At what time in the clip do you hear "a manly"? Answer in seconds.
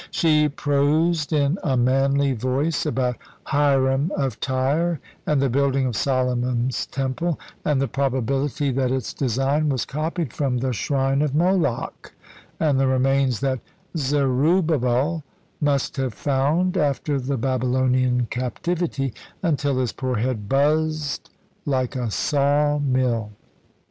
1.63-2.33